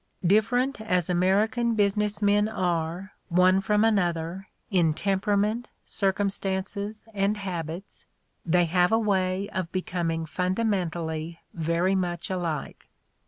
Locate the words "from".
3.61-3.83